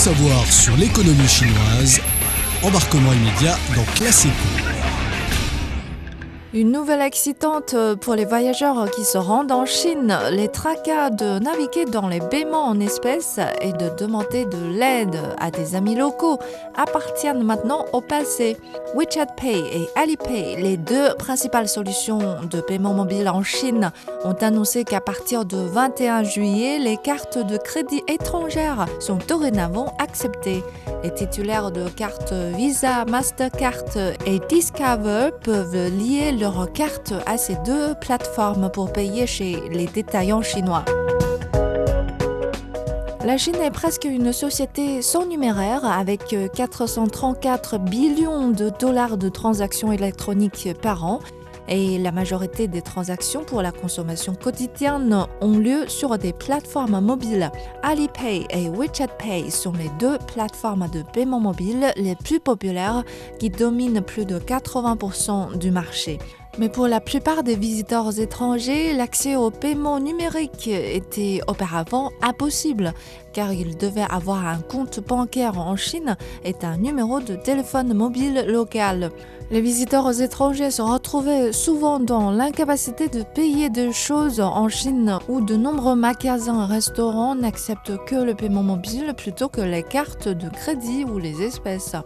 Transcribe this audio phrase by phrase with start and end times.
[0.00, 2.00] savoir sur l'économie chinoise,
[2.62, 4.79] embarquement immédiat dans Classico.
[6.52, 10.18] Une nouvelle excitante pour les voyageurs qui se rendent en Chine.
[10.32, 15.52] Les tracas de naviguer dans les paiements en espèces et de demander de l'aide à
[15.52, 16.40] des amis locaux
[16.76, 18.56] appartiennent maintenant au passé.
[18.96, 23.92] WeChat Pay et Alipay, les deux principales solutions de paiement mobile en Chine,
[24.24, 30.64] ont annoncé qu'à partir de 21 juillet, les cartes de crédit étrangères sont dorénavant acceptées.
[31.04, 33.96] Les titulaires de cartes Visa, Mastercard
[34.26, 40.42] et Discover peuvent lier leur carte à ces deux plateformes pour payer chez les détaillants
[40.42, 40.84] chinois.
[43.26, 49.92] La Chine est presque une société sans numéraire avec 434 billions de dollars de transactions
[49.92, 51.20] électroniques par an
[51.70, 57.50] et la majorité des transactions pour la consommation quotidienne ont lieu sur des plateformes mobiles.
[57.82, 63.04] Alipay et WeChat Pay sont les deux plateformes de paiement mobile les plus populaires
[63.38, 66.18] qui dominent plus de 80% du marché.
[66.58, 72.92] Mais pour la plupart des visiteurs étrangers, l'accès au paiement numérique était auparavant impossible,
[73.32, 78.44] car ils devaient avoir un compte bancaire en Chine et un numéro de téléphone mobile
[78.48, 79.10] local.
[79.52, 85.40] Les visiteurs étrangers se retrouvaient souvent dans l'incapacité de payer des choses en Chine où
[85.40, 90.48] de nombreux magasins et restaurants n'acceptent que le paiement mobile plutôt que les cartes de
[90.48, 91.96] crédit ou les espèces.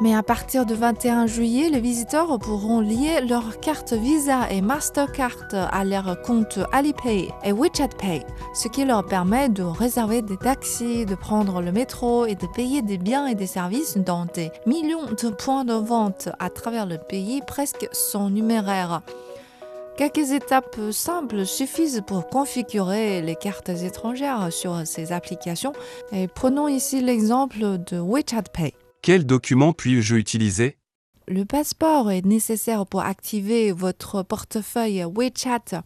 [0.00, 5.46] Mais à partir du 21 juillet, les visiteurs pourront lier leurs cartes Visa et Mastercard
[5.52, 11.06] à leur compte Alipay et WeChat Pay, ce qui leur permet de réserver des taxis,
[11.06, 15.06] de prendre le métro et de payer des biens et des services dans des millions
[15.06, 19.02] de points de vente à travers le pays presque sans numéraire.
[19.96, 25.72] Quelques étapes simples suffisent pour configurer les cartes étrangères sur ces applications.
[26.10, 28.74] Et prenons ici l'exemple de WeChat Pay.
[29.04, 30.78] Quel document puis-je utiliser?
[31.28, 35.82] Le passeport est nécessaire pour activer votre portefeuille WeChat.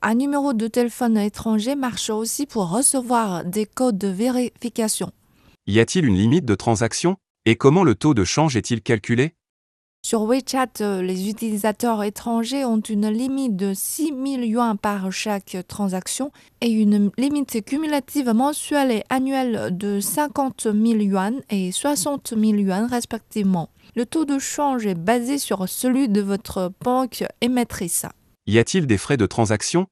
[0.00, 5.10] Un numéro de téléphone étranger marche aussi pour recevoir des codes de vérification.
[5.66, 7.18] Y a-t-il une limite de transaction?
[7.44, 9.34] Et comment le taux de change est-il calculé?
[10.08, 16.30] Sur WeChat, les utilisateurs étrangers ont une limite de 6 000 yuan par chaque transaction
[16.60, 22.86] et une limite cumulative mensuelle et annuelle de 50 000 yuan et 60 000 yuan
[22.86, 23.68] respectivement.
[23.96, 28.06] Le taux de change est basé sur celui de votre banque émettrice.
[28.46, 29.88] Y a-t-il des frais de transaction?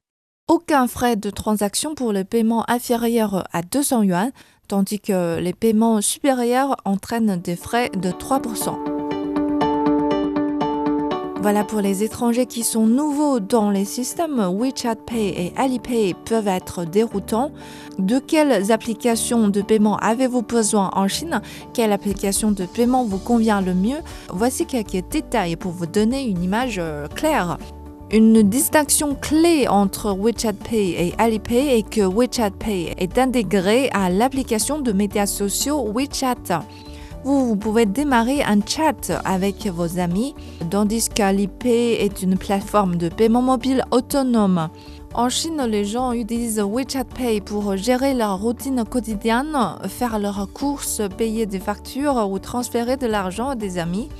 [0.46, 4.30] Aucun frais de transaction pour les paiements inférieurs à 200 yuan,
[4.68, 8.93] tandis que les paiements supérieurs entraînent des frais de 3%.
[11.44, 16.48] Voilà pour les étrangers qui sont nouveaux dans les systèmes, WeChat Pay et Alipay peuvent
[16.48, 17.50] être déroutants.
[17.98, 21.42] De quelles applications de paiement avez-vous besoin en Chine?
[21.74, 23.98] Quelle application de paiement vous convient le mieux?
[24.30, 27.58] Voici quelques détails pour vous donner une image euh, claire.
[28.10, 34.08] Une distinction clé entre WeChat Pay et Alipay est que WeChat Pay est intégré à
[34.08, 36.62] l'application de médias sociaux WeChat.
[37.24, 40.34] Vous, pouvez démarrer un chat avec vos amis,
[40.68, 44.68] tandis qu'Alipay est une plateforme de paiement mobile autonome.
[45.14, 49.56] En Chine, les gens utilisent WeChat Pay pour gérer leur routine quotidienne,
[49.88, 54.10] faire leurs courses, payer des factures ou transférer de l'argent à des amis.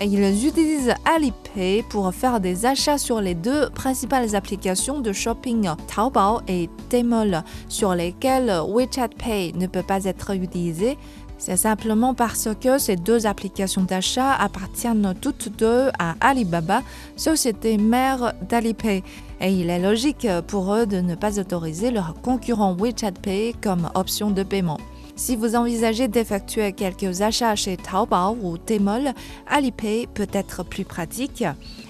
[0.00, 6.40] Ils utilisent Alipay pour faire des achats sur les deux principales applications de shopping, Taobao
[6.48, 10.98] et Tmall, sur lesquelles WeChat Pay ne peut pas être utilisé.
[11.44, 16.82] C'est simplement parce que ces deux applications d'achat appartiennent toutes deux à Alibaba,
[17.16, 19.02] société mère d'Alipay,
[19.40, 23.90] et il est logique pour eux de ne pas autoriser leur concurrent WeChat Pay comme
[23.96, 24.78] option de paiement.
[25.16, 29.12] Si vous envisagez d'effectuer quelques achats chez Taobao ou Tmall,
[29.50, 31.42] Alipay peut être plus pratique.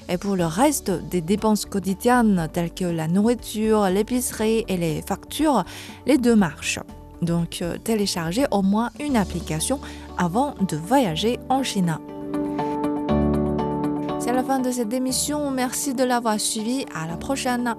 [0.09, 5.65] Et pour le reste des dépenses quotidiennes telles que la nourriture, l'épicerie et les factures,
[6.07, 6.81] les deux marchent.
[7.23, 9.81] Donc euh, téléchargez au moins une application
[10.19, 11.97] avant de voyager en Chine.
[14.19, 15.51] C'est la fin de cette émission.
[15.51, 16.85] Merci de l'avoir suivi.
[16.95, 17.75] À la prochaine.